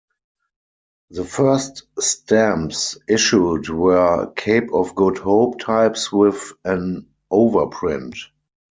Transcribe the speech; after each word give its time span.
The 1.11 1.23
first 1.23 1.83
stamps 1.99 2.97
issued 3.07 3.69
were 3.69 4.31
Cape 4.35 4.73
of 4.73 4.95
Good 4.95 5.19
Hope 5.19 5.59
types 5.59 6.11
with 6.11 6.53
an 6.65 7.05
overprint. 7.31 8.15